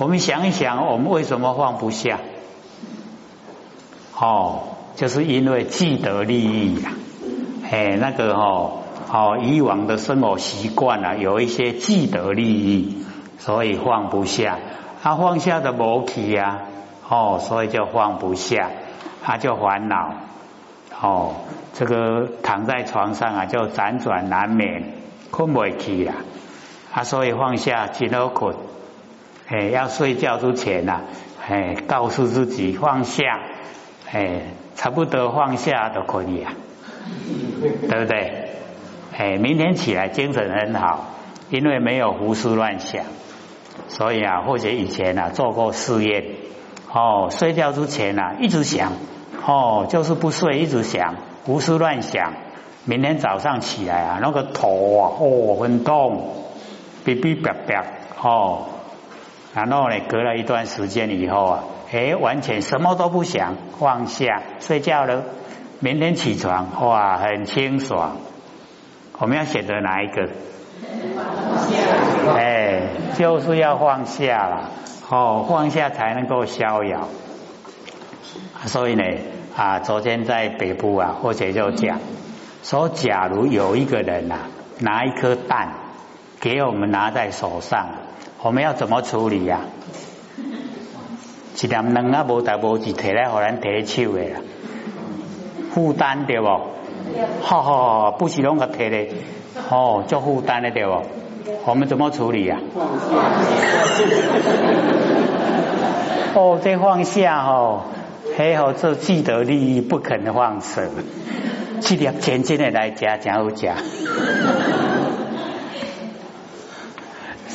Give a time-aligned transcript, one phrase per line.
[0.00, 2.20] 我们想一想，我们为什么放不下？
[4.18, 4.60] 哦，
[4.96, 6.92] 就是因为既得利益呀，
[7.70, 8.78] 哎，那个哦，
[9.12, 13.04] 哦，以往的生活习惯啊，有一些既得利益，
[13.36, 14.56] 所以放不下。
[15.02, 16.62] 他放下的无起呀，
[17.06, 18.70] 哦，所以就放不下，
[19.22, 20.14] 他就烦恼。
[20.98, 21.34] 哦，
[21.74, 24.94] 这个躺在床上啊，就辗转难眠，
[25.30, 26.14] 困不起呀。
[26.90, 28.69] 啊，所以放下真好困。
[29.52, 31.00] 哎，要睡觉之前呐，
[31.44, 33.40] 哎，告诉自己放下，
[34.12, 34.42] 哎，
[34.76, 36.52] 差不多放下都可以啊，
[37.60, 38.48] 对不对？
[39.18, 41.06] 哎，明天起来精神很好，
[41.50, 43.02] 因为没有胡思乱想，
[43.88, 46.26] 所以啊，或者以前啊做过试验，
[46.92, 48.92] 哦，睡觉之前啊一直想，
[49.44, 52.34] 哦，就是不睡，一直想，胡思乱想，
[52.84, 56.36] 明天早上起来啊，那个头啊，哦，很痛，
[57.04, 57.84] 哔哔叭叭，
[58.22, 58.66] 哦。
[59.52, 65.24] 然后呢，隔了一段时间以后啊，哎，完全什么都不想，放下睡觉了。
[65.80, 68.18] 明天起床，哇，很清爽。
[69.18, 70.28] 我们要选择哪一个？
[72.38, 72.82] 哎，
[73.18, 74.70] 就是要放下了。
[75.08, 77.08] 哦，放下才能够逍遥。
[78.66, 79.02] 所以呢，
[79.56, 81.98] 啊，昨天在北部啊，或者就讲
[82.62, 84.36] 说，假如有一个人呐，
[84.78, 85.72] 拿一颗蛋
[86.38, 87.88] 给我们拿在手上。
[88.42, 89.60] 我们要怎么处理呀？
[91.62, 94.40] 一点能啊，无大无字，摕来互咱提手的啦，
[95.74, 96.46] 负担对不？
[97.42, 99.08] 好好，不是拢个摕的，
[99.68, 101.02] 哦，做负担的对不？
[101.66, 102.56] 我们怎么处理呀？
[106.34, 107.82] 哦，这放下哦，
[108.38, 110.80] 还好这既得利益不肯放手，
[111.82, 113.74] 这点钱真的来加，真好加。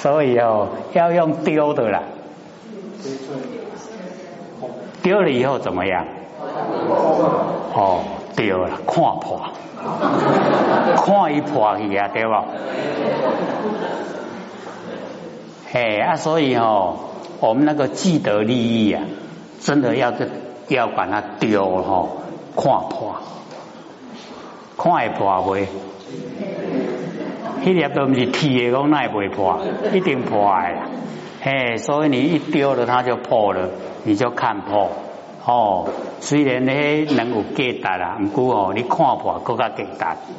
[0.06, 2.03] 所以哦，要用丢的啦，
[5.02, 6.06] 丢了以后怎么样？
[7.73, 8.03] 哦，
[8.36, 9.42] 丢了，看破，
[11.03, 12.46] 看一破去啊，对吧？
[15.72, 16.97] 嘿啊，所以哦，
[17.40, 19.01] 我们那个既得利益啊，
[19.59, 20.13] 真的要
[20.68, 22.07] 要把它丢哈，
[22.56, 23.16] 看破，
[24.78, 25.68] 看一破会。
[27.66, 29.59] 一粒都不是铁的，讲那也不破，
[29.92, 30.81] 一定破的。
[31.42, 33.70] 嘿，所以你一丢了，它就破了，
[34.03, 34.92] 你就看破。
[35.44, 35.90] 哦，
[36.20, 36.72] 虽然呢
[37.16, 40.31] 能有价值啦，唔过哦，你看破更加价值。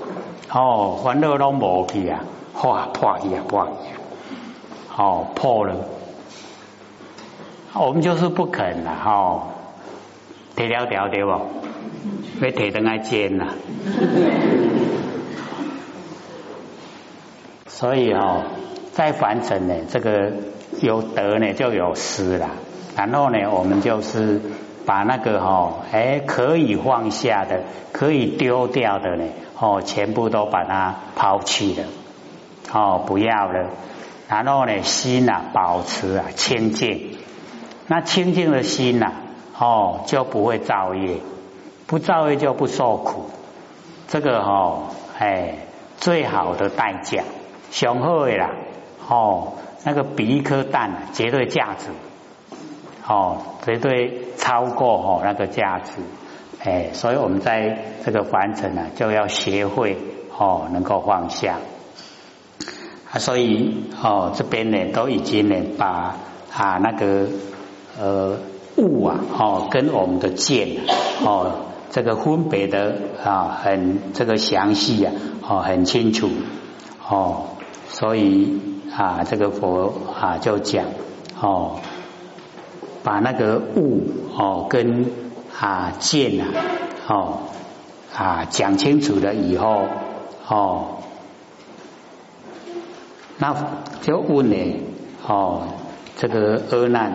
[0.53, 2.21] 哦，烦恼拢无去啊，
[2.63, 3.99] 哇，破去啊，破去啊。
[4.97, 5.75] 哦，破了，
[7.75, 9.43] 我们就是不肯啦，哦，
[10.55, 11.31] 提了条对不？
[12.41, 13.49] 要提等来煎啦。
[17.77, 18.43] 所以哦，
[18.95, 20.33] 在凡尘呢，这个
[20.81, 22.49] 有得呢就有失了。
[22.97, 24.41] 然后呢，我们就是
[24.87, 29.25] 把那个哈，哎，可以放下的、可以丢掉的呢，
[29.61, 31.85] 哦，全部都把它抛弃了，
[32.73, 33.69] 哦，不要了。
[34.27, 37.19] 然后呢，心呐，保持啊清净。
[37.89, 39.13] 那清净的心呐，
[39.59, 41.19] 哦，就不会造业，
[41.87, 43.27] 不造业就不受苦。
[44.09, 44.85] 这个哦，
[45.19, 45.59] 哎，
[45.99, 47.23] 最好的代价。
[47.71, 48.51] 雄厚的啦，
[49.09, 49.53] 哦，
[49.85, 51.89] 那个比一颗蛋绝对价值，
[53.07, 55.93] 哦，绝对超过哦那个价值，
[56.65, 59.97] 哎，所以我们在这个凡尘呢，就要学会
[60.37, 61.59] 哦，能够放下，
[63.13, 66.17] 啊，所以哦这边呢都已经呢把
[66.53, 67.27] 啊那个
[67.99, 68.39] 呃
[68.77, 70.69] 物啊，哦跟我们的见
[71.25, 75.13] 哦这个分别的啊很这个详细啊，
[75.47, 76.31] 哦很清楚，
[77.09, 77.47] 哦。
[77.89, 78.61] 所以
[78.95, 80.85] 啊，这个佛啊就讲
[81.41, 81.81] 哦，
[83.03, 84.03] 把那个物
[84.37, 85.07] 哦跟
[85.59, 86.47] 啊见啊
[87.09, 87.39] 哦
[88.15, 89.83] 啊讲清楚了以后
[90.49, 90.99] 哦，
[93.39, 93.55] 那
[94.03, 94.57] 就问呢
[95.27, 95.63] 哦，
[96.17, 97.13] 这个阿难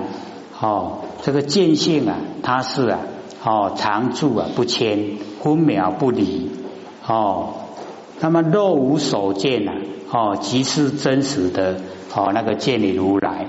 [0.59, 2.99] 哦，这个见性啊，它是啊
[3.43, 6.51] 哦常住啊不迁，分秒不离
[7.07, 7.53] 哦，
[8.19, 9.73] 那么若无所见啊。
[10.13, 11.77] 哦，即是真实的
[12.13, 13.47] 哦，那个见你如来。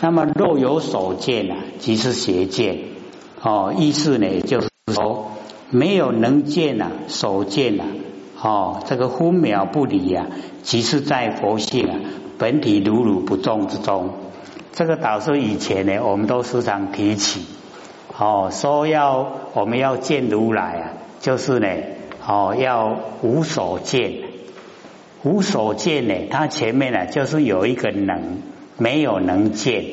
[0.00, 2.78] 那么若有所见啊，即是邪见。
[3.42, 5.32] 哦，意思呢，就是说
[5.70, 7.84] 没有能见啊，所见啊，
[8.40, 10.26] 哦，这个分秒不离啊，
[10.62, 11.98] 即是在佛性啊
[12.38, 14.10] 本体如如不动之中。
[14.72, 17.46] 这个导师以前呢，我们都时常提起。
[18.16, 20.84] 哦，说要我们要见如来啊，
[21.20, 21.66] 就是呢，
[22.24, 24.25] 哦，要无所见。
[25.26, 28.42] 无所见呢，它前面呢就是有一个能，
[28.78, 29.84] 没有能见，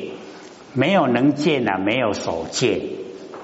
[0.74, 2.80] 没有能见啊，没有所见，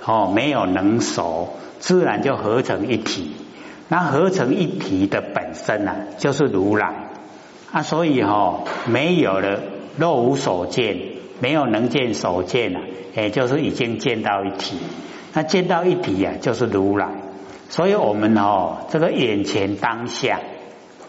[0.05, 1.49] 哦，没有能守，
[1.81, 3.33] 自然就合成一体。
[3.89, 6.95] 那合成一体的本身啊，就是如来
[7.73, 9.59] 啊，所以哈，没有了
[9.97, 10.97] 若无所见，
[11.41, 12.81] 没有能见所见啊，
[13.17, 14.77] 也就是已经见到一体。
[15.33, 17.09] 那见到一体呀，就是如来。
[17.69, 20.39] 所以我们哦，这个眼前当下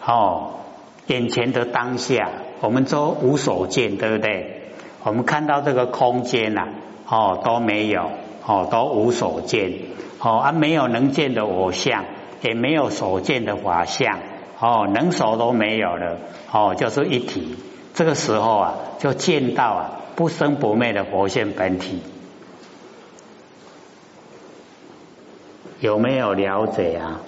[0.04, 0.54] 哦，
[1.06, 4.62] 眼前的当下，我们都无所见，对不对？
[5.04, 6.68] 我们看到这个空间呐，
[7.08, 8.10] 哦都没有，
[8.46, 9.72] 哦都无所见，
[10.20, 12.04] 哦啊没有能见的我相。
[12.42, 14.18] 也没有所见的法相，
[14.58, 16.16] 哦，能所都没有了，
[16.50, 17.54] 哦，就是一体。
[17.94, 22.02] 这个时候啊，就见到啊不生不灭的佛性本体，
[25.78, 27.20] 有没有了解啊？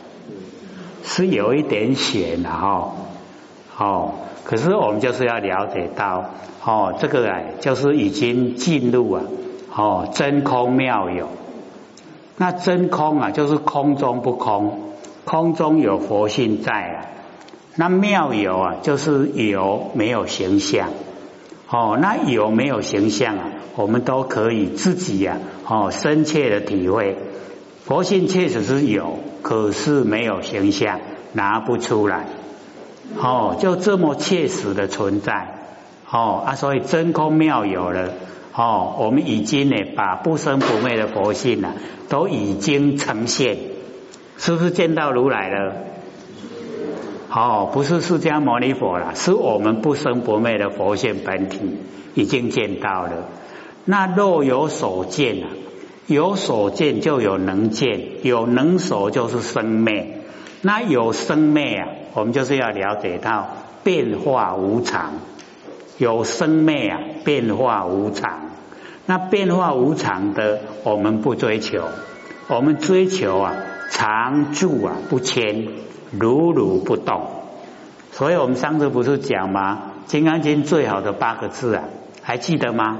[1.05, 2.93] 是有一点险的哈，
[3.77, 4.13] 哦，
[4.45, 6.31] 可是我们就是要了解到，
[6.65, 9.23] 哦，这个啊，就是已经进入啊，
[9.75, 11.29] 哦，真空妙有。
[12.37, 14.81] 那真空啊，就是空中不空。
[15.25, 17.07] 空中有佛性在啊，
[17.77, 20.91] 那妙有啊，就是有没有形象
[21.71, 23.45] 哦，那有没有形象啊？
[23.75, 27.17] 我们都可以自己呀哦深切的体会，
[27.85, 31.01] 佛性确实是有，可是没有形象，
[31.33, 32.27] 拿不出来
[33.19, 35.57] 哦，就这么切实的存在
[36.11, 38.11] 哦啊，所以真空妙有了
[38.55, 41.75] 哦，我们已经呢把不生不灭的佛性呢
[42.09, 43.57] 都已经呈现。
[44.37, 45.75] 是不是见到如来了？
[47.31, 51.61] 哦，不是释迦牟尼佛了，是我们不生不灭的佛性本体
[52.15, 53.29] 已经见到了。
[53.85, 55.49] 那若有所见啊，
[56.07, 60.21] 有所见就有能见，有能所就是生灭。
[60.63, 63.49] 那有生灭啊，我们就是要了解到
[63.83, 65.13] 变化无常，
[65.99, 68.51] 有生灭啊，变化无常。
[69.07, 71.83] 那变化无常的，我们不追求，
[72.49, 73.55] 我们追求啊。
[73.91, 75.69] 常住啊不迁，
[76.11, 77.27] 如如不动。
[78.11, 79.93] 所以我们上次不是讲吗？
[80.11, 81.85] 《金刚经》最好的八个字啊，
[82.23, 82.99] 还记得吗？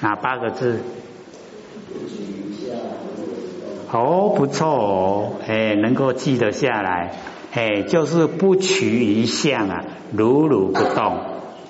[0.00, 0.80] 哪八个字？
[3.92, 7.12] 哦，不错哦，哎，能够记得下来，
[7.52, 11.18] 哎，就是不取一相啊，如如不动，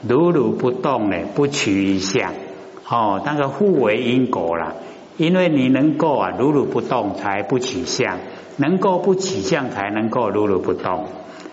[0.06, 2.32] 如如不动呢，不取一相，
[2.88, 4.74] 哦，那个互为因果了。
[5.16, 8.18] 因为你能够啊如如不动，才不起相；
[8.56, 11.06] 能够不起相，才能够如如不动。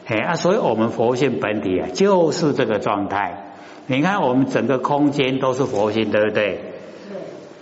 [0.05, 3.55] 哎啊，所以我们佛性本体啊，就是这个状态。
[3.87, 6.59] 你看，我们整个空间都是佛性，对不对？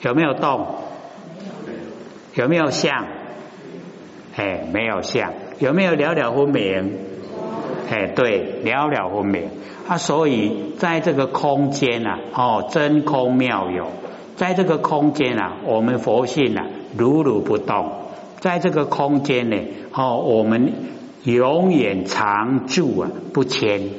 [0.02, 0.68] 有没有动？
[2.36, 3.06] 有没有相？
[4.36, 5.32] 哎，没有相。
[5.64, 6.92] 有没有了了分明？
[7.90, 9.44] 哎，对，了了分明。
[9.88, 13.88] 啊，所以在这个空间啊，哦，真空妙有。
[14.36, 16.66] 在这个空间啊，我们佛性啊
[16.98, 17.92] 如如不动，
[18.42, 19.58] 在这个空间呢，
[19.94, 20.74] 哦，我们
[21.24, 23.90] 永远常住啊，不迁，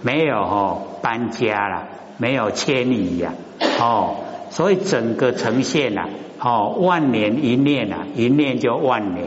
[0.00, 3.34] 没有哦搬家了，没有迁移呀，
[3.78, 4.14] 哦，
[4.48, 6.08] 所以整个呈现啊，
[6.40, 9.26] 哦，万年一念啊，一念就万年，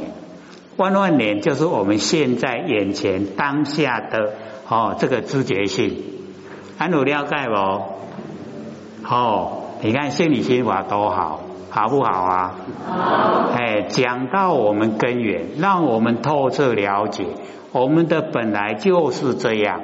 [0.78, 4.34] 万万年就是我们现在眼前当下的
[4.70, 6.04] 哦这个知觉性，
[6.78, 9.14] 安有了解不？
[9.14, 9.64] 哦。
[9.80, 12.56] 你看心理心法多好，好不好啊？
[12.88, 13.50] 好。
[13.56, 17.26] 哎，讲到我们根源，让我们透彻了解，
[17.72, 19.82] 我们的本来就是这样。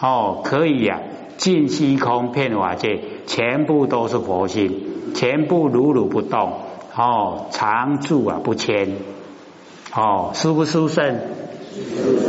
[0.00, 1.00] 哦，可以呀，
[1.36, 6.52] 尽虚空遍法界，全部都是佛性，全部如如不动。
[6.96, 8.96] 哦，常住啊，不迁。
[9.94, 11.20] 哦，殊不殊胜？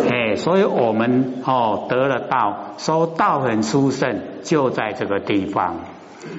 [0.10, 5.78] 哎，所以我们哦得了道，说道很殊胜，就在这个地方。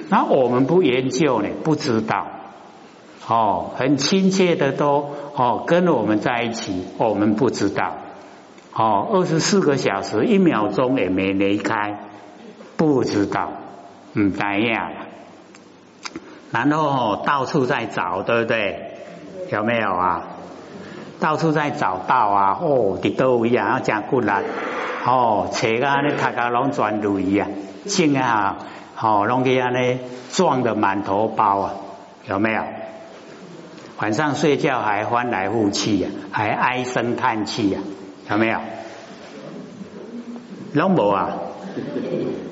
[0.09, 2.27] 那我们不研究呢，不知道
[3.27, 7.95] 哦，很亲切的都哦跟我们在一起，我们不知道
[8.73, 11.99] 哦，二十四个小时一秒钟也没离开，
[12.77, 13.51] 不知道
[14.13, 14.91] 嗯怎样？
[16.51, 18.93] 然后哦到处在找，对不对？
[19.51, 20.27] 有没有啊？
[21.21, 22.57] 到处在找到啊！
[22.59, 24.31] 哦，伫都位啊，真骨力
[25.05, 27.47] 哦，车啊，你大家拢转路一样，
[27.85, 28.57] 正啊！
[28.99, 29.99] 哦，弄给安呢
[30.31, 31.73] 撞得满头包啊，
[32.27, 32.63] 有没有？
[33.99, 37.79] 晚上睡觉还翻来覆去呀，还唉声叹气呀，
[38.31, 38.57] 有没有？
[40.73, 41.29] 拢无啊？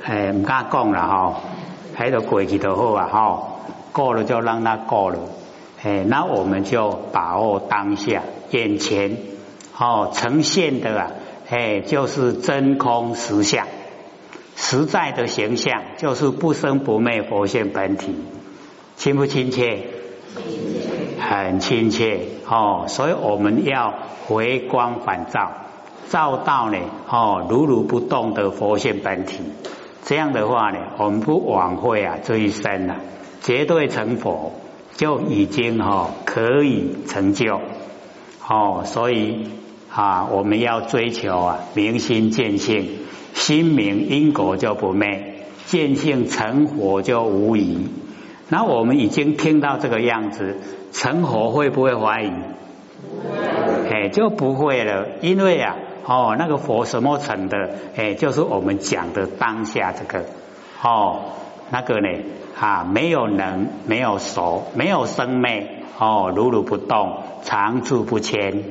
[0.06, 1.36] 哎，唔敢讲了哈，
[1.98, 3.42] 喺度过去就好啊哈，
[3.92, 5.18] 过了就让他过了。
[5.82, 9.18] 哎，那我们就把握当下眼前
[9.78, 11.12] 哦呈现的啊，
[11.50, 13.66] 哎，就是真空实相。
[14.56, 18.14] 实在的形象就是不生不灭佛性本体，
[18.98, 19.86] 亲不亲切？
[21.18, 23.94] 很亲切哦，所以我们要
[24.28, 25.52] 回光返照，
[26.10, 29.44] 照到呢哦如如不动的佛性本体。
[30.04, 32.96] 这样的话呢，我们不枉费啊这一生呐，
[33.42, 34.52] 绝对成佛
[35.00, 37.62] 就已经哈可以成就
[38.46, 38.84] 哦。
[38.84, 39.48] 所以
[39.90, 42.90] 啊，我们要追求啊明心见性，
[43.34, 47.88] 心明因果就不灭，见性成佛就无疑。
[48.50, 50.58] 那我们已经听到这个样子，
[50.92, 52.34] 成佛会不会怀疑？
[53.90, 55.78] 哎，就不会了，因为啊。
[56.06, 57.70] 哦，那个佛什么成的？
[57.96, 60.26] 哎，就是我们讲的当下这个
[60.82, 61.22] 哦，
[61.70, 62.10] 那个呢
[62.60, 68.64] 啊，没有能，没有熟，没有生灭哦，如如不动，常住不迁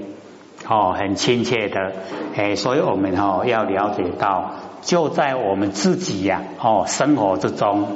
[0.68, 1.92] 哦，很亲切的
[2.36, 4.52] 哎，所以我们哦要了解到，
[4.82, 7.86] 就在我们自己呀哦生活之中，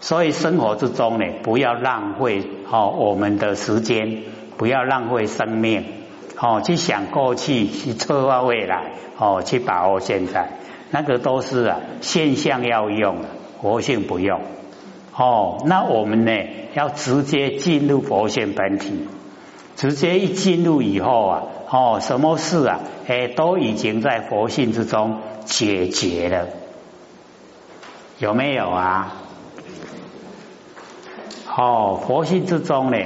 [0.00, 4.22] 所以生活之中呢，不要浪费哦我们的时间，
[4.56, 5.84] 不要浪费生命。
[6.42, 10.48] 哦，去想过去，去策划未来，哦，去把握现在，
[10.90, 13.16] 那个都是啊现象要用，
[13.58, 14.40] 活性不用。
[15.20, 16.32] 哦，那我们呢
[16.72, 19.06] 要直接进入佛性本体，
[19.76, 26.46] 直接一进入以后啊，哦，什么事啊，哎，都已经在佛性之中解决了，
[28.18, 29.16] 有没有啊？
[31.54, 32.96] 哦，佛性之中呢，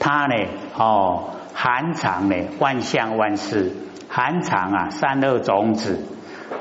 [0.00, 0.34] 它呢，
[0.76, 1.24] 哦。
[1.52, 3.76] 含藏呢，万象万事，
[4.08, 6.06] 含藏啊，三恶种子，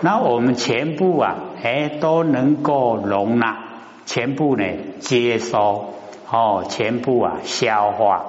[0.01, 3.68] 那我们全部啊，哎，都能够容纳，
[4.09, 4.65] 全部呢
[4.99, 5.93] 接收，
[6.31, 8.25] 哦，全部啊消化，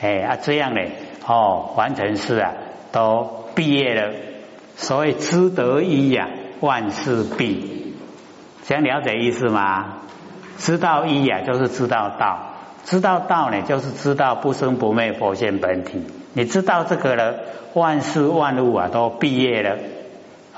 [0.00, 0.80] 哎啊这样呢，
[1.26, 2.54] 哦，完成是啊，
[2.92, 4.14] 都毕业了，
[4.76, 6.30] 所以知得一呀，
[6.60, 7.94] 万事毕，
[8.64, 9.98] 这样了解意思吗？
[10.56, 12.54] 知道一呀，就是知道道。
[12.84, 16.06] 知道道呢，就是知道不生不灭佛性本体。
[16.32, 17.34] 你知道这个了，
[17.74, 19.76] 万事万物啊都毕业了，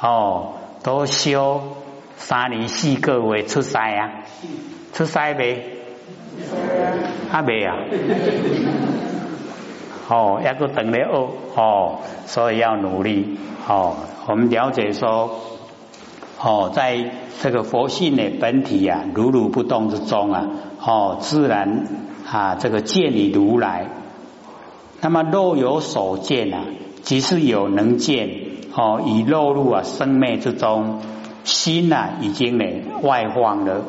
[0.01, 0.53] 哦，
[0.85, 1.61] 都修
[2.17, 4.20] 三年四个月出世啊，
[4.93, 5.65] 出世没？
[7.31, 7.77] 还没啊？
[10.09, 13.97] 哦，要个等了哦，哦，所以要努力哦。
[14.27, 15.41] 我们了解说，
[16.41, 20.47] 哦，在这个佛性的本体啊，如如不动之中啊，
[20.85, 21.87] 哦，自然。
[22.31, 23.89] 啊，这个见你如来，
[25.01, 26.63] 那么若有所见啊，
[27.03, 28.29] 即是有能见
[28.73, 31.01] 哦，已落入啊生灭之中，
[31.43, 32.65] 心呐已经呢
[33.03, 33.83] 外放了。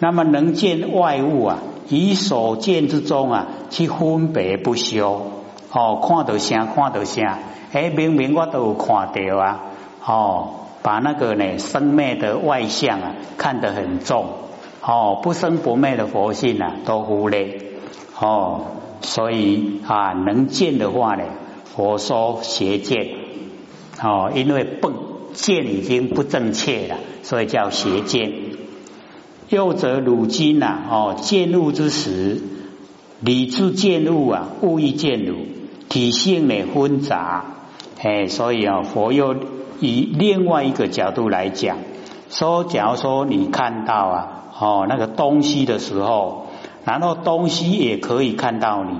[0.00, 5.30] 那么能见外物啊，以所见之中啊去分别不休
[5.72, 7.38] 哦，看到啥看到啥，
[7.72, 9.60] 哎，明明我都有看到啊，
[10.04, 10.48] 哦，
[10.82, 14.26] 把那个呢生灭的外相啊看得很重
[14.82, 17.60] 哦，不生不灭的佛性啊都忽略。
[18.18, 18.62] 哦，
[19.02, 21.24] 所以啊，能见的话呢，
[21.64, 23.06] 佛说邪见
[24.02, 24.92] 哦，因为不
[25.34, 28.32] 见已经不正确了，所以叫邪见。
[29.50, 32.40] 又则汝今呐，哦，见物之时，
[33.20, 35.34] 理智见物啊，物亦见汝，
[35.90, 37.44] 体性呢混杂，
[38.02, 39.34] 哎，所以啊，佛又
[39.80, 41.76] 以另外一个角度来讲，
[42.30, 44.28] 说，假如说你看到啊，
[44.58, 46.46] 哦，那个东西的时候。
[46.82, 48.96] 然后东西也可以看到你，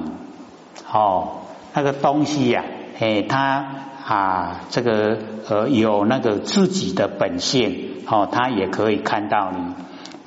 [0.92, 1.28] 哦，
[1.73, 2.62] 那个东西呀，
[3.00, 3.66] 哎，它
[4.07, 5.16] 啊，这个
[5.49, 9.73] 呃有那个自己的本性，哦，它也可以看到你，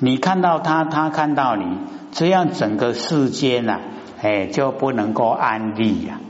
[0.04, 1.64] 你看到它，它看到你，
[2.12, 3.80] 这样整个世间呐，
[4.20, 6.20] 哎，就不能够安利呀，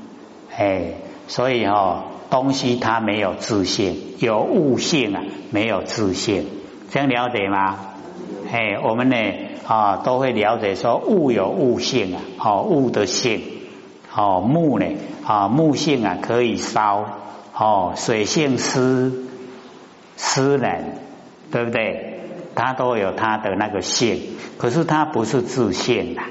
[0.57, 0.93] 哎，
[1.27, 6.47] 所以哦，东西它没有自性，有物性啊，没有自性，
[6.93, 7.77] 这样了解吗？
[8.53, 9.17] 哎，我们呢？
[9.67, 13.43] 啊，都会了解说物有物性啊，哦，物的性，
[14.15, 14.87] 哦，木呢，
[15.27, 17.05] 啊，木性啊可以烧，
[17.59, 19.11] 哦，水性湿
[20.17, 20.71] 湿冷，
[21.51, 22.14] 对不对？
[22.55, 24.21] 它都有它的那个性，
[24.59, 26.23] 可是它不是自性的，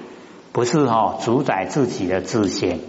[0.52, 2.80] 不是哈主宰自己的自性。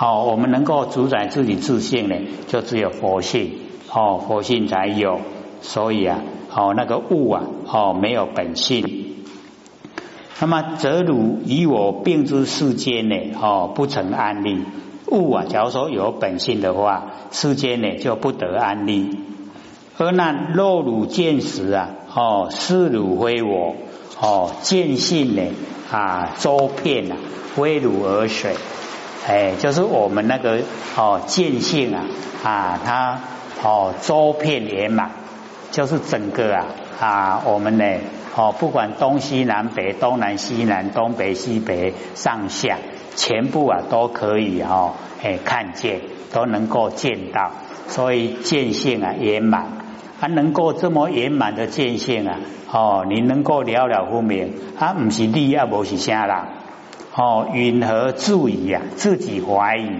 [0.00, 2.14] 哦，我们能够主宰自己自性呢，
[2.46, 3.58] 就只有佛性，
[3.92, 5.20] 哦，佛性才有。
[5.60, 6.20] 所以啊，
[6.54, 9.16] 哦，那个物啊，哦，没有本性。
[10.40, 13.16] 那么，则汝以我并之世间呢？
[13.42, 14.62] 哦，不成安利
[15.08, 15.44] 物啊。
[15.48, 19.18] 假如说有本性的话，世间呢就不得安利。
[19.98, 23.74] 而那若汝见时啊，哦，是汝非我
[24.20, 25.42] 哦，见性呢
[25.90, 27.16] 啊，周遍啊，
[27.54, 28.54] 非汝而水。
[29.26, 30.60] 哎，就是我们那个
[30.96, 32.04] 哦，见性啊
[32.44, 33.20] 啊，它
[33.64, 35.10] 哦，周遍圆满，
[35.72, 36.66] 就是整个啊
[37.00, 37.84] 啊，我们呢，
[38.36, 42.78] 哦，不管东西南北、东南西南、东北西北、上下，
[43.16, 46.00] 全部啊都可以哦，哎，看见，
[46.32, 47.50] 都能够见到，
[47.88, 49.66] 所以见性啊圆满，
[50.20, 52.40] 啊，能够这么圆满的见性啊，
[52.72, 56.48] 哦，你能够了了分明，啊，不是你啊，不是啥啦，
[57.14, 58.82] 哦，云何注意啊？
[58.96, 59.90] 自己怀疑，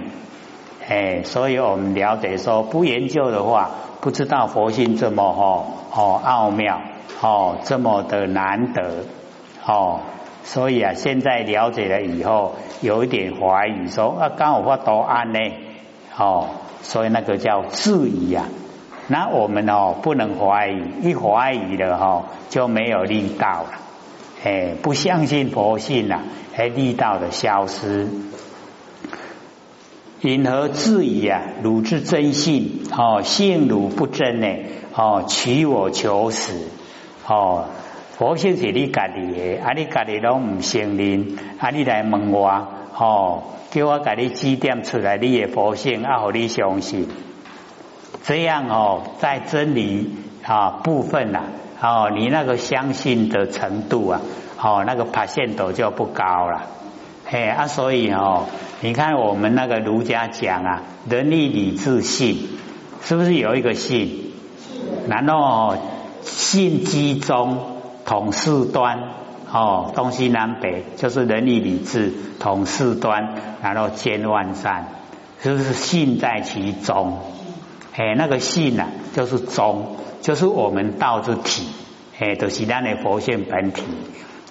[0.88, 3.70] 哎，所以我们了解说，不研究的话。
[4.00, 6.80] 不知道佛性这么哦哦奥妙
[7.20, 9.04] 哦这么的难得
[9.66, 10.02] 哦，
[10.44, 15.40] 所以啊现在了解了以后有一点怀疑，说啊刚好发多安呢
[16.16, 16.46] 哦，
[16.82, 18.46] 所以那个叫质疑啊。
[19.08, 23.70] 那我们哦不能怀疑，一怀疑了哈就没有力道了，
[24.44, 26.20] 哎不相信佛性呐，
[26.56, 28.08] 哎力道的消失。
[30.20, 31.42] 因何质疑啊？
[31.62, 34.48] 汝之真性哦，性汝不真呢？
[34.92, 36.68] 哦，取我求死
[37.26, 37.66] 哦，
[38.16, 42.48] 佛性是你家己的，啊，你家己拢唔承认，啊，你来问我
[42.96, 47.06] 哦，叫我给你指点出来你的佛性，啊，好你相信，
[48.28, 51.44] 这样哦，在真理啊部分呐，
[51.80, 54.20] 哦，你那个相信的程度啊，
[54.62, 56.66] 哦，那个爬线度就不高了。
[57.30, 58.44] 哎啊，所以哦，
[58.82, 62.49] 你看我们那个儒家讲啊，仁义礼智信，
[63.00, 64.35] 是不是有一个信？
[65.08, 65.76] 然后
[66.20, 69.04] 信机中统四端
[69.50, 74.85] 哦，东西南北就是仁义礼智统四端，然后兼万善，
[75.40, 77.16] 是不是信在其中？
[77.99, 81.67] 哎，那个信呐，就是中，就是我们道之体，
[82.21, 83.83] 哎，就是咱的佛性本体。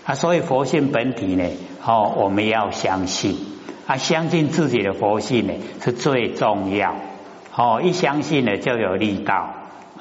[0.03, 1.45] 啊，所以佛性本体呢，
[1.81, 3.37] 哦，我们要相信
[3.87, 6.93] 啊，相信自己的佛性呢是最重要。
[7.55, 9.53] 哦，一相信呢就有力道。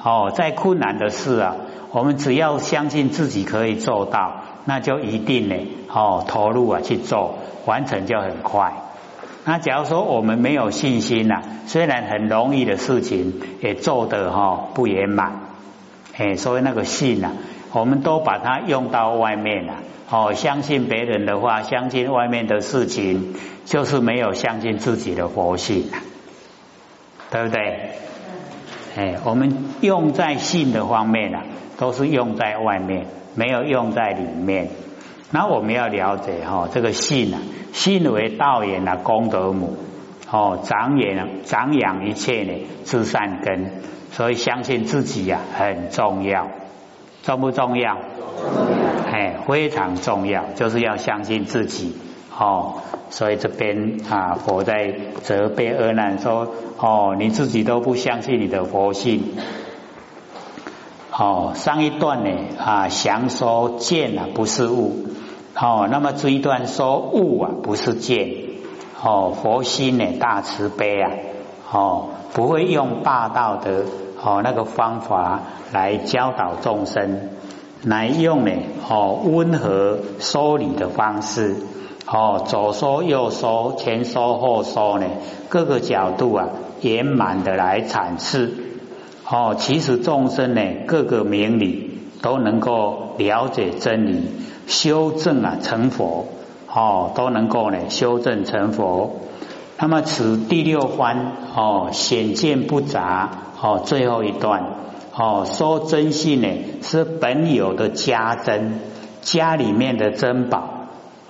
[0.03, 1.55] 哦，再困难的事啊，
[1.91, 5.55] 我们只要相信自己可以做到，那就一定呢，
[5.87, 7.35] 哦，投入啊去做，
[7.65, 8.73] 完成就很快。
[9.49, 15.39] 那假如说我们没有信心呐，虽然很容易的事情也做得哈不圆满，
[16.17, 17.31] 哎，所以那个信呐。
[17.71, 19.75] 我们都把它用到外面了，
[20.09, 25.85] 哦，相信别人的话，相信外面的事情，就是没有相信自己的佛性，
[27.31, 27.91] 对不对？
[28.97, 31.43] 哎，我们用在信的方面啊，
[31.77, 33.05] 都是用在外面，
[33.35, 34.67] 没有用在里面。
[35.31, 37.39] 那我们要了解哈，这个信啊，
[37.73, 39.75] 信为道源啊，功德母，
[40.31, 42.53] 哦，长养长养一切呢，
[42.85, 43.71] 知善根，
[44.11, 46.47] 所以相信自己呀，很重要。
[47.23, 47.97] 重不重要？
[49.11, 51.97] 哎，非常重要，就是要相信自己
[52.37, 52.75] 哦。
[53.09, 59.35] 所以这边啊，佛在责备阿难说：哦，你自己都不相信你的佛性。
[61.19, 65.07] 哦，上一段呢啊，详说见啊不是物。
[65.59, 68.29] 哦，那么这一段说物啊不是见。
[69.01, 71.11] 哦，佛心呢大慈悲啊。
[71.71, 73.85] 哦，不会用霸道的。
[74.23, 77.29] 哦，那个方法来教导众生，
[77.83, 78.51] 来用呢
[78.87, 81.55] 哦温和说理的方式，
[82.05, 85.07] 哦左说右说前说后说呢，
[85.49, 86.49] 各个角度啊
[86.81, 88.66] 圆满的来阐释。
[89.29, 94.31] 哦，其实众生呢各个明理都能够了解真理，
[94.67, 96.25] 修正啊成佛，
[96.73, 99.17] 哦都能够呢修正成佛。
[99.79, 103.43] 那么此第六番哦显见不杂。
[103.59, 104.65] 哦，最后一段
[105.15, 106.47] 哦，说真性呢
[106.83, 108.79] 是本有的家珍，
[109.23, 110.69] 家里面的珍宝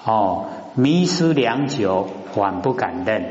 [0.03, 2.05] 哦，迷失良久，
[2.36, 3.27] 还不敢认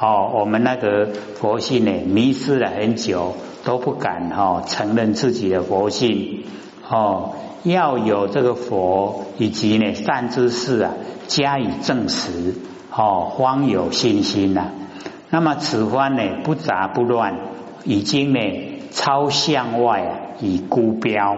[0.00, 0.30] 哦。
[0.32, 3.34] 我们那个佛性呢，迷失了很久，
[3.68, 6.44] 都不敢哈承认自己的佛性
[6.88, 7.32] 哦。
[7.64, 10.94] 要有这个佛以及呢善知识啊
[11.26, 12.54] 加以证实
[12.90, 14.68] 哦，方有信心呐。
[15.28, 17.40] 那么此番呢不杂不乱。
[17.84, 18.40] 已经呢
[18.90, 21.36] 超向外啊，以孤标，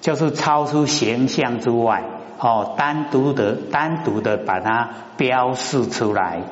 [0.00, 2.04] 就是超出形象之外
[2.38, 6.42] 哦，单独的单独的把它标示出来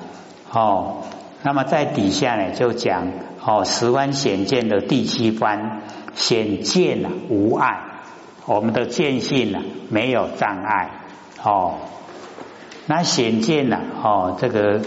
[0.50, 0.96] 哦。
[1.44, 3.07] 那么在底下呢就讲
[3.47, 5.83] 哦，十番显见的第七番
[6.15, 7.79] 显见啊无碍，
[8.47, 9.59] 我们的见性呢
[9.91, 10.91] 没有障碍
[11.43, 11.75] 哦。
[12.87, 14.81] 那显见呢哦这个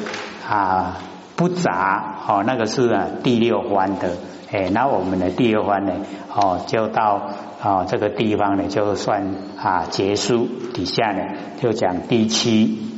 [0.47, 0.97] 啊
[1.35, 4.17] 不杂哦，那个是啊第六番的。
[4.49, 5.93] 哎，那我们的第二番呢？
[6.33, 7.29] 哦，就到
[7.61, 10.47] 啊这个地方呢，就算啊结束。
[10.73, 11.21] 底下呢，
[11.59, 12.96] 就讲第七。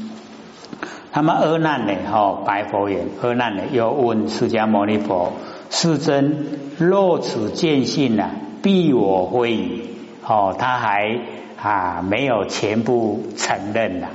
[1.12, 1.94] 那么阿难呢？
[2.12, 5.34] 哦，白佛言：阿难呢，又问释迦牟尼佛：
[5.70, 6.46] 世尊，
[6.78, 8.30] 若此见性呢，
[8.62, 9.82] 必我非矣。
[10.26, 11.20] 哦，他还
[11.60, 14.08] 啊没有全部承认呐。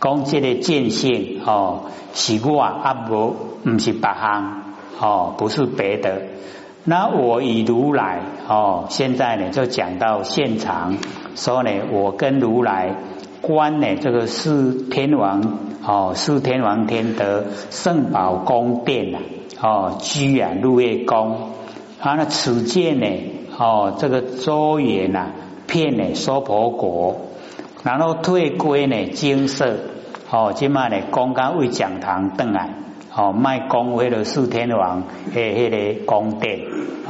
[0.00, 1.82] 讲这个见性哦，
[2.14, 4.62] 是我啊不不是别行
[4.98, 6.22] 哦，不是别的。
[6.84, 10.96] 那我以如来哦，现在呢就讲到现场，
[11.34, 12.94] 说呢我跟如来
[13.42, 15.42] 观呢这个是天王
[15.90, 19.20] 哦，四天王天德圣宝宫殿呐
[19.58, 21.48] 哦，居啊入夜宫，
[21.98, 23.06] 啊那此见呢
[23.56, 25.30] 哦，这个周远呐
[25.66, 27.16] 骗呢娑婆国。
[27.84, 29.76] 然后退归呢金色
[30.30, 32.74] 哦，今嘛呢刚刚为讲堂登来
[33.16, 36.60] 哦，卖公为了四天王嘿嘿的宫殿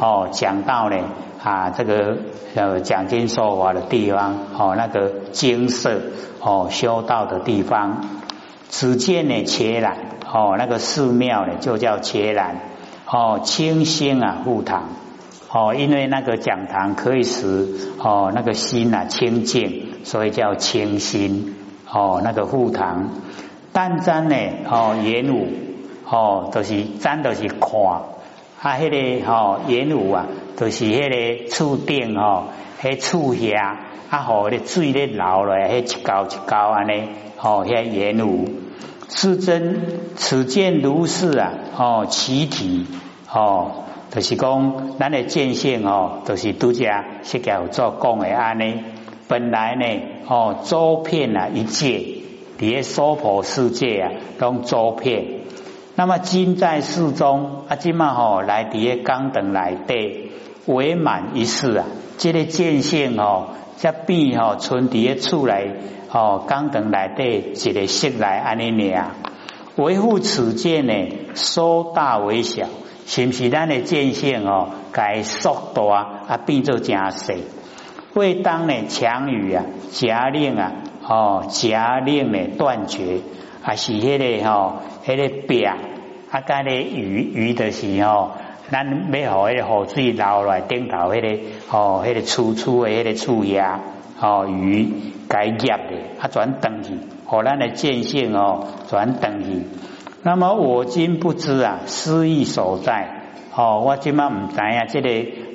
[0.01, 0.97] 哦，讲到呢
[1.43, 2.19] 啊这个
[2.55, 6.01] 呃讲经说法的地方哦，那个金色
[6.41, 8.05] 哦修道的地方，
[8.69, 9.97] 只见呢伽蓝
[10.33, 12.57] 哦，那个寺庙呢就叫伽蓝
[13.07, 14.89] 哦，清心啊护堂。
[15.51, 17.67] 哦，因为那个讲堂可以使
[17.99, 21.57] 哦那个心啊清净，所以叫清心。
[21.91, 23.09] 哦，那个护堂，
[23.73, 24.37] 但瞻呢
[24.71, 25.47] 哦演武
[26.07, 27.81] 哦都是瞻都是看
[28.61, 28.91] 啊，迄
[29.23, 30.27] 个哦演武啊
[30.59, 32.49] 都是迄个厝顶哦，
[32.83, 33.79] 迄厝下
[34.11, 37.09] 啊，好咧水咧流落来，迄一高一高安尼
[37.41, 38.49] 哦，遐演武
[39.09, 39.81] 是真
[40.17, 42.87] 此见如是啊哦，其体
[43.33, 43.85] 哦。
[44.11, 48.83] 就是讲，咱的见性哦，都是拄家释迦有做讲的安尼。
[49.29, 49.85] 本来呢，
[50.27, 52.23] 哦，周遍啊一切，
[52.59, 55.43] 伫个娑婆世界啊，拢周遍。
[55.95, 60.31] 那么今在世中啊，今嘛吼来伫个刚等来底，
[60.65, 61.85] 为满一世啊，
[62.17, 65.71] 这个见性哦，则变吼存伫个厝内
[66.11, 69.11] 哦，刚等来底一个色来安尼尔，
[69.77, 70.93] 维护此见呢，
[71.35, 72.67] 缩大为小。
[73.07, 74.69] 是不是咱的见性哦？
[74.93, 75.83] 该缩大
[76.29, 77.45] 啊，变做真细。
[78.13, 80.73] 为当呢强语啊，假令啊，
[81.07, 83.21] 哦，假令呢断绝，
[83.63, 85.79] 啊是迄个吼，迄个壁啊，
[86.47, 88.33] 甲咧鱼鱼的时候，
[88.71, 93.81] 咱要互迄个雨水流来顶头，迄个哦，迄个粗粗的迄个粗芽
[94.21, 94.89] 哦，鱼
[95.29, 99.67] 该业的，啊转等去，互咱的见性哦转等去。
[100.23, 103.09] 那么我今不知啊，失意所在
[103.55, 105.09] 哦，我今嘛唔知啊，这个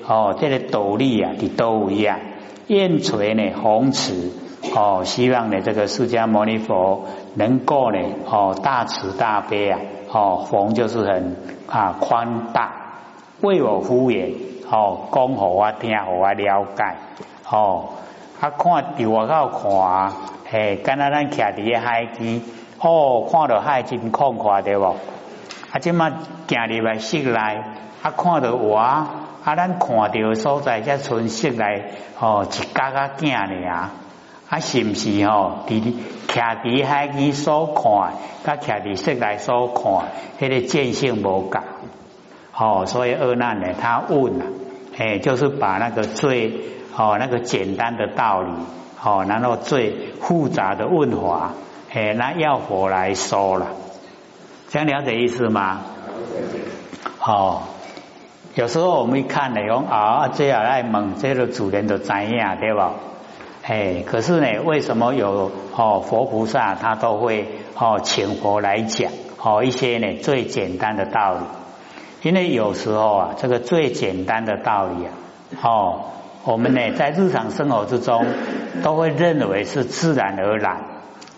[0.07, 2.19] 哦，这个斗笠啊，伫都位啊，
[2.67, 4.31] 燕垂呢，红慈
[4.73, 11.35] 哦，希望呢，这个释迦牟尼佛能够呢，哦，大慈大悲啊，哦，红就是很
[11.67, 12.71] 啊宽大，
[13.41, 14.31] 为我敷衍
[14.71, 16.95] 哦，讲互我听，互我了解
[17.51, 17.89] 哦，
[18.43, 20.11] 啊，看伫外口看，
[20.51, 22.41] 嘿，敢若咱徛伫个海边。
[22.81, 24.97] 哦，看到海真空旷对无？
[25.71, 27.39] 啊，即马行入来室内，
[28.01, 29.07] 啊，看到我，啊，
[29.45, 31.85] 咱看到所在才存室内，
[32.19, 33.91] 哦，一家家镜尔，啊，
[34.49, 35.59] 啊是毋是吼？
[35.65, 35.81] 伫
[36.27, 39.83] 徛伫海边所看，甲徛伫室内所看，
[40.41, 41.61] 迄个见性无共。
[42.57, 44.45] 哦，所以二难呢，他问啊，
[44.97, 46.51] 哎，就是把那个最
[46.95, 48.51] 哦那个简单的道理，
[49.03, 51.51] 哦，然后最复杂的问法。
[51.93, 53.67] 哎，那要佛来说了，
[54.69, 55.81] 这样了解意思吗？
[57.19, 57.61] 哦，
[58.55, 62.93] 有时候我们一看呢，讲啊，这样来问，这个主人都知影对吧？
[63.63, 71.39] 哎，可是呢，为什么有哦佛菩萨他都会哦请佛来讲哦一些呢最简单的道理？
[72.23, 75.11] 因为有时候啊，这个最简单的道理啊，
[75.61, 76.05] 哦，
[76.43, 78.25] 我们呢在日常生活之中
[78.83, 80.83] 都会认为是自然而然。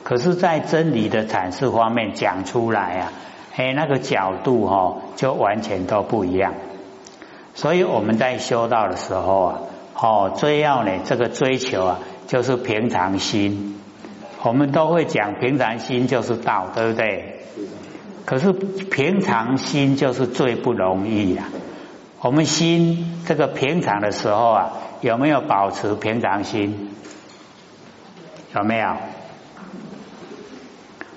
[0.04, 3.12] 可是，在真理的阐释方面讲出来啊，
[3.56, 6.54] 哎，那个角度哈，就完全都不一样。
[7.56, 9.60] 所以我们在修道的时候啊，
[10.00, 13.80] 哦，最要呢，这个追求啊，就是平常心。
[14.44, 17.40] 我们都会讲平常心就是道，对不对？
[18.26, 21.46] 可是平常心就是最不容易呀。
[22.26, 26.90] 我们心这个平常的时候啊，有没有保持平常心？
[28.56, 28.96] 有没有？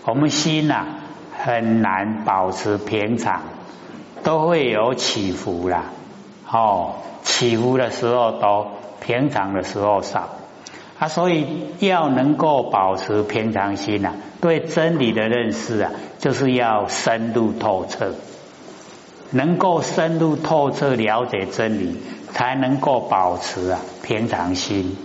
[0.04, 0.84] 我们心呐
[1.32, 3.40] 很难保持平常，
[4.22, 5.84] 都会有起伏啦。
[6.52, 10.28] 哦，起伏的时候多，平常的时候少。
[10.98, 18.12] 啊，所以要能够保持平常心呐，对真理的认识啊，就是要深入透彻，
[19.30, 22.00] 能够深入透彻了解真理，
[22.32, 24.96] 才能够保持啊平常心。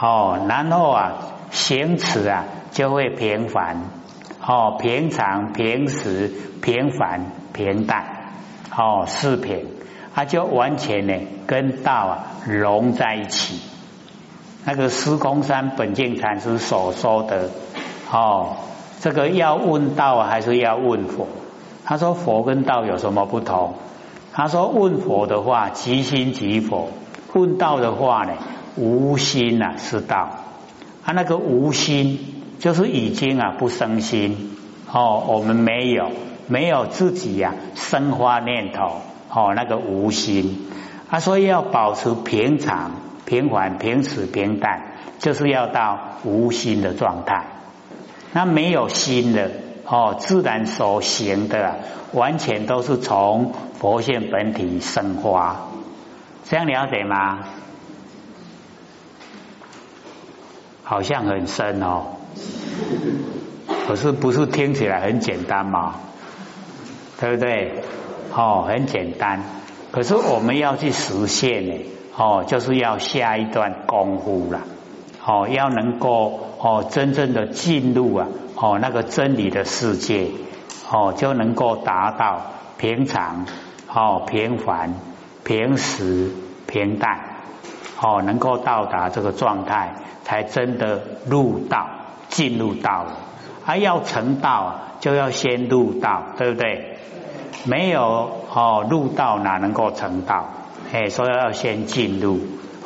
[0.00, 1.12] 哦，然后啊
[1.50, 3.76] 行持啊就会平凡。
[4.48, 6.30] 哦，平常、平时、
[6.62, 8.04] 平凡、平淡，
[8.76, 9.66] 哦，四平，
[10.14, 11.14] 它就完全呢
[11.48, 13.60] 跟道啊融在一起。
[14.64, 17.50] 那个司空山本净禅师所说的
[18.12, 18.56] 哦，
[19.00, 21.26] 这个要问道还是要问佛？
[21.86, 23.74] 他说佛跟道有什么不同？
[24.32, 26.90] 他说问佛的话即心即佛，
[27.32, 28.32] 问道的话呢
[28.76, 30.30] 无心啊是道。
[31.04, 32.18] 他那个无心
[32.58, 34.56] 就是已经啊不生心
[34.92, 36.10] 哦，我们没有
[36.48, 40.66] 没有自己呀生花念头哦，那个无心。
[41.08, 42.90] 他说要保持平常、
[43.24, 47.44] 平缓、平时、平淡，就是要到无心的状态。
[48.32, 49.52] 那没有心的
[49.86, 51.76] 哦，自然所行的
[52.12, 55.68] 完全都是从佛性本体生花，
[56.44, 57.38] 这样了解吗？
[60.82, 62.16] 好像很深哦，
[63.86, 65.96] 可是不是听起来很简单吗？
[67.20, 67.82] 对不对？
[68.32, 69.42] 哦，很简单。
[69.90, 71.74] 可是我们要去实现呢，
[72.16, 74.60] 哦，就是要下一段功夫了，
[75.24, 80.30] 哦，要能够哦真正的进入啊，哦那个真理的世界，
[80.90, 82.40] 哦就能够达到
[82.78, 83.46] 平常、
[83.92, 84.94] 哦平凡、
[85.44, 86.30] 平时、
[86.66, 87.20] 平淡，
[88.00, 91.86] 哦能够到达这个状态，才真的入道，
[92.28, 93.18] 进入道了。
[93.64, 96.98] 而要成道，就要先入道，对不对？
[97.64, 100.50] 没有哦，入道哪能够成道？
[100.92, 102.38] 哎，所以要先进入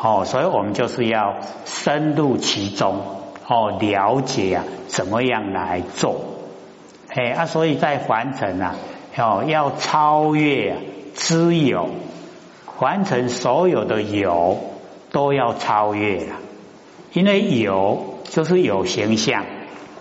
[0.03, 3.20] 哦，所以我们就是要深入其中
[3.51, 6.21] 哦，了解啊，怎么样来做？
[7.09, 8.77] 哎啊，所以在凡尘啊，
[9.19, 10.77] 哦，要超越
[11.17, 11.89] 知有，
[12.79, 14.57] 凡尘所有的有
[15.11, 16.37] 都要超越了，
[17.13, 19.45] 因为有就是有形象，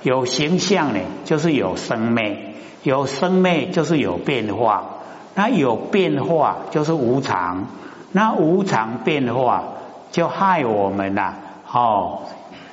[0.04, 2.38] 有形象呢，就是有生命。
[2.82, 5.00] 有生灭就是有变化，
[5.36, 7.68] 那有变化就是无常，
[8.14, 9.64] 那无常变化
[10.12, 11.34] 就害我们呐，
[11.70, 12.22] 哦，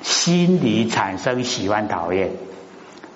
[0.01, 2.31] 心里产生喜欢讨厌，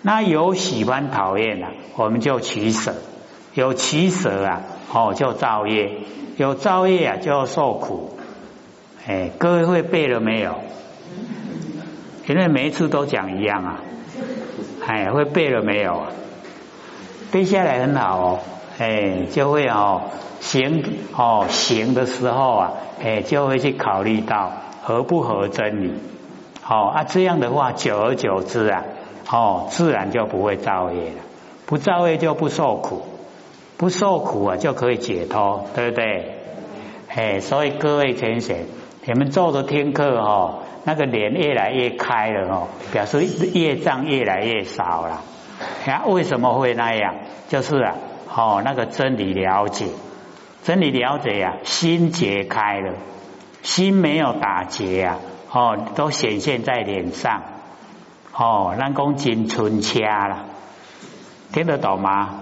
[0.02, 2.96] 那有喜欢讨厌啊，我们就取舍，
[3.54, 5.92] 有取舍啊，哦，就造业，
[6.38, 8.18] 有造业啊，就要受苦，
[9.08, 10.56] 哎，各位会背了没有？
[12.28, 13.82] 因为每一次都讲一样啊，
[14.86, 16.08] 哎，会背了没有？
[17.32, 18.40] 背下来很好哦，
[18.78, 20.04] 哎，就会哦
[20.40, 20.84] 行
[21.16, 25.94] 哦行的时候啊，哎，就会去考虑到合不合真理，
[26.72, 28.86] 哦啊，这样的话，久而久之啊，
[29.30, 31.18] 哦，自然就不会造业了，
[31.66, 33.02] 不造业就不受苦，
[33.76, 36.38] 不受苦啊，就可以解脱，对不对？
[37.14, 38.56] 哎，所以各位先生，
[39.04, 45.22] 你们坐着听课哦，那个脸越来越开了哦，表示业障越来越少了。
[45.86, 47.16] 啊，为什么会那样？
[47.50, 47.96] 就是啊，
[48.34, 49.88] 哦，那个真理了解，
[50.64, 52.94] 真理了解呀，心结开了，
[53.62, 55.20] 心没有打结啊，
[55.52, 57.44] 哦，都显现在脸上，
[58.34, 60.46] 哦，那讲金春掐了，
[61.52, 62.42] 听得懂吗？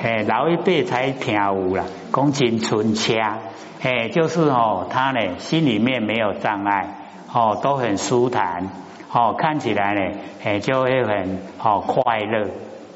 [0.00, 3.38] 哎，老一辈才听有啦，讲金春掐，
[3.82, 6.94] 哎，就是哦，他呢心里面没有障碍，
[7.32, 8.68] 哦，都很舒坦。
[9.14, 12.48] 哦，看起来呢，哎，就会很哦快乐，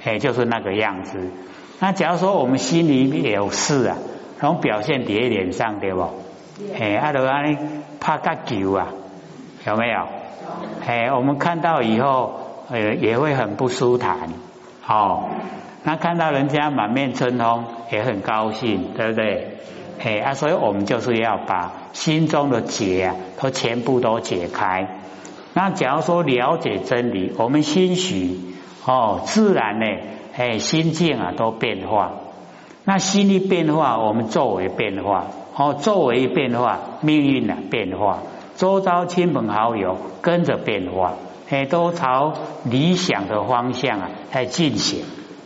[0.02, 1.30] 哎，就是那个样子。
[1.78, 3.98] 那假如说我们心里有事啊，
[4.40, 6.08] 然后表现在脸上，对不？
[6.78, 7.58] 哎，阿罗安尼
[8.00, 8.86] 怕个球啊，
[9.66, 10.06] 有没有？
[10.86, 14.28] 哎，我们看到以后，呃，也会很不舒坦。
[14.86, 15.24] 哦，
[15.82, 19.56] 那看到人家满面春风，也很高兴，对不对？
[19.98, 24.86] 哎啊，所以我们就是要把心中的结啊，都全部都解开。
[25.54, 28.38] 那假如说了解真理，我们心许
[28.84, 29.86] 哦，自然呢，
[30.36, 32.12] 哎，心境啊都变化。
[32.84, 35.24] 那心一变化，我们作为变化，
[35.56, 38.20] 哦，作为变化，命运啊变化，
[38.56, 41.12] 周遭亲朋好友跟着变化，
[41.50, 42.32] 哎，都朝
[42.64, 45.04] 理想的方向啊在进行。